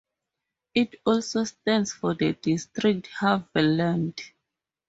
[0.73, 4.19] It also stands for the district Havelland.